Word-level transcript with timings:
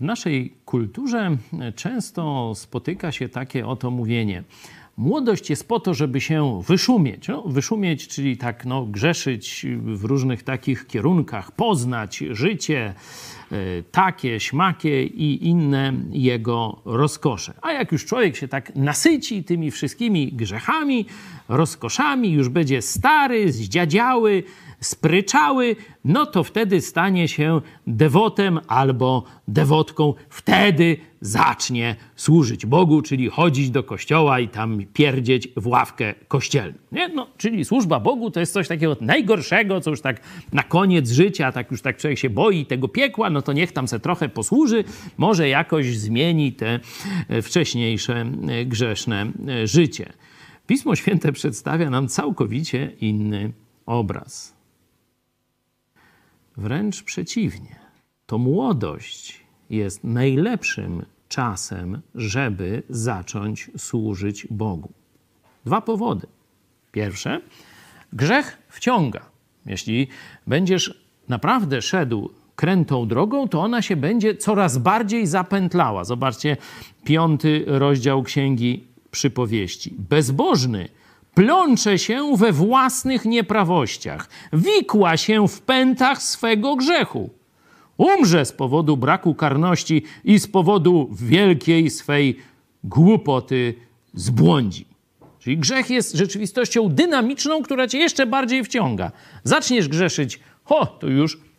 W 0.00 0.02
naszej 0.02 0.54
kulturze 0.64 1.36
często 1.76 2.52
spotyka 2.54 3.12
się 3.12 3.28
takie 3.28 3.66
oto 3.66 3.90
mówienie. 3.90 4.44
Młodość 4.96 5.50
jest 5.50 5.68
po 5.68 5.80
to, 5.80 5.94
żeby 5.94 6.20
się 6.20 6.62
wyszumieć. 6.66 7.28
No, 7.28 7.42
wyszumieć, 7.42 8.08
czyli 8.08 8.36
tak 8.36 8.66
no, 8.66 8.86
grzeszyć 8.86 9.66
w 9.78 10.04
różnych 10.04 10.42
takich 10.42 10.86
kierunkach, 10.86 11.52
poznać 11.52 12.24
życie, 12.30 12.94
takie, 13.90 14.40
śmakie 14.40 15.04
i 15.04 15.48
inne 15.48 15.92
jego 16.10 16.82
rozkosze. 16.84 17.54
A 17.62 17.72
jak 17.72 17.92
już 17.92 18.06
człowiek 18.06 18.36
się 18.36 18.48
tak 18.48 18.76
nasyci 18.76 19.44
tymi 19.44 19.70
wszystkimi 19.70 20.32
grzechami, 20.32 21.06
rozkoszami, 21.48 22.32
już 22.32 22.48
będzie 22.48 22.82
stary, 22.82 23.52
zdziadziały, 23.52 24.42
spryczały, 24.80 25.76
no 26.04 26.26
to 26.26 26.44
wtedy 26.44 26.80
stanie 26.80 27.28
się 27.28 27.60
dewotem 27.86 28.60
albo 28.68 29.24
dewotką. 29.48 30.14
Wtedy 30.28 30.96
zacznie 31.20 31.96
służyć 32.16 32.66
Bogu, 32.66 33.02
czyli 33.02 33.28
chodzić 33.28 33.70
do 33.70 33.82
kościoła 33.82 34.40
i 34.40 34.48
tam 34.48 34.82
pierdzieć 34.92 35.48
w 35.56 35.66
ławkę 35.66 36.14
kościelną. 36.28 36.78
Nie? 36.92 37.08
No, 37.08 37.26
czyli 37.36 37.64
służba 37.64 38.00
Bogu 38.00 38.30
to 38.30 38.40
jest 38.40 38.52
coś 38.52 38.68
takiego 38.68 38.96
najgorszego, 39.00 39.80
co 39.80 39.90
już 39.90 40.00
tak 40.00 40.20
na 40.52 40.62
koniec 40.62 41.10
życia, 41.10 41.52
tak 41.52 41.70
już 41.70 41.82
tak 41.82 41.96
człowiek 41.96 42.18
się 42.18 42.30
boi 42.30 42.66
tego 42.66 42.88
piekła, 42.88 43.30
no 43.30 43.39
to 43.42 43.52
niech 43.52 43.72
tam 43.72 43.88
se 43.88 44.00
trochę 44.00 44.28
posłuży, 44.28 44.84
może 45.18 45.48
jakoś 45.48 45.96
zmieni 45.98 46.52
te 46.52 46.80
e, 47.28 47.42
wcześniejsze 47.42 48.32
e, 48.48 48.64
grzeszne 48.64 49.32
e, 49.48 49.66
życie. 49.66 50.12
Pismo 50.66 50.96
Święte 50.96 51.32
przedstawia 51.32 51.90
nam 51.90 52.08
całkowicie 52.08 52.92
inny 53.00 53.52
obraz. 53.86 54.54
Wręcz 56.56 57.02
przeciwnie. 57.02 57.76
To 58.26 58.38
młodość 58.38 59.40
jest 59.70 60.04
najlepszym 60.04 61.04
czasem, 61.28 62.00
żeby 62.14 62.82
zacząć 62.88 63.70
służyć 63.76 64.46
Bogu. 64.50 64.92
Dwa 65.64 65.80
powody. 65.80 66.26
Pierwsze, 66.92 67.40
grzech 68.12 68.58
wciąga. 68.68 69.20
Jeśli 69.66 70.08
będziesz 70.46 71.04
naprawdę 71.28 71.82
szedł 71.82 72.30
krętą 72.60 73.06
drogą, 73.08 73.48
to 73.48 73.60
ona 73.60 73.82
się 73.82 73.96
będzie 73.96 74.34
coraz 74.34 74.78
bardziej 74.78 75.26
zapętlała. 75.26 76.04
Zobaczcie 76.04 76.56
piąty 77.04 77.64
rozdział 77.66 78.22
Księgi 78.22 78.84
Przypowieści. 79.10 79.94
Bezbożny 79.98 80.88
plącze 81.34 81.98
się 81.98 82.36
we 82.36 82.52
własnych 82.52 83.24
nieprawościach, 83.24 84.28
wikła 84.52 85.16
się 85.16 85.48
w 85.48 85.60
pętach 85.60 86.22
swego 86.22 86.76
grzechu. 86.76 87.30
Umrze 87.96 88.44
z 88.44 88.52
powodu 88.52 88.96
braku 88.96 89.34
karności 89.34 90.02
i 90.24 90.38
z 90.38 90.46
powodu 90.46 91.10
wielkiej 91.12 91.90
swej 91.90 92.36
głupoty 92.84 93.74
zbłądzi. 94.14 94.86
Czyli 95.38 95.58
grzech 95.58 95.90
jest 95.90 96.14
rzeczywistością 96.14 96.88
dynamiczną, 96.88 97.62
która 97.62 97.88
cię 97.88 97.98
jeszcze 97.98 98.26
bardziej 98.26 98.64
wciąga. 98.64 99.12
Zaczniesz 99.44 99.88
grzeszyć, 99.88 100.40
ho, 100.64 100.86
to 100.86 101.06
już 101.06 101.49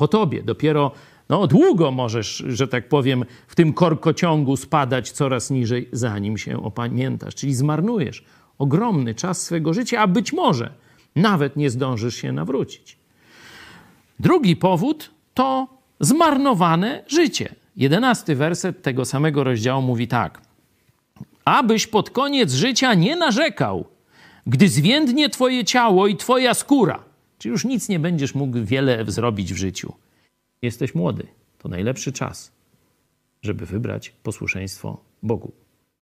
po 0.00 0.08
tobie. 0.08 0.42
Dopiero 0.42 0.92
no, 1.28 1.46
długo 1.46 1.90
możesz, 1.90 2.44
że 2.46 2.68
tak 2.68 2.88
powiem, 2.88 3.24
w 3.46 3.54
tym 3.54 3.72
korkociągu 3.72 4.56
spadać 4.56 5.10
coraz 5.10 5.50
niżej, 5.50 5.88
zanim 5.92 6.38
się 6.38 6.64
opamiętasz. 6.64 7.34
Czyli 7.34 7.54
zmarnujesz 7.54 8.24
ogromny 8.58 9.14
czas 9.14 9.42
swego 9.42 9.74
życia, 9.74 10.00
a 10.00 10.06
być 10.06 10.32
może 10.32 10.72
nawet 11.16 11.56
nie 11.56 11.70
zdążysz 11.70 12.14
się 12.16 12.32
nawrócić. 12.32 12.96
Drugi 14.20 14.56
powód 14.56 15.10
to 15.34 15.66
zmarnowane 16.00 17.04
życie. 17.06 17.54
Jedenasty 17.76 18.36
werset 18.36 18.82
tego 18.82 19.04
samego 19.04 19.44
rozdziału 19.44 19.82
mówi 19.82 20.08
tak. 20.08 20.40
Abyś 21.44 21.86
pod 21.86 22.10
koniec 22.10 22.52
życia 22.52 22.94
nie 22.94 23.16
narzekał, 23.16 23.84
gdy 24.46 24.68
zwiędnie 24.68 25.28
twoje 25.28 25.64
ciało 25.64 26.06
i 26.06 26.16
twoja 26.16 26.54
skóra. 26.54 27.09
Czy 27.40 27.48
już 27.48 27.64
nic 27.64 27.88
nie 27.88 27.98
będziesz 27.98 28.34
mógł 28.34 28.64
wiele 28.64 29.04
zrobić 29.08 29.54
w 29.54 29.56
życiu. 29.56 29.92
Jesteś 30.62 30.94
młody. 30.94 31.26
To 31.58 31.68
najlepszy 31.68 32.12
czas, 32.12 32.52
żeby 33.42 33.66
wybrać 33.66 34.10
posłuszeństwo 34.22 35.00
Bogu. 35.22 35.52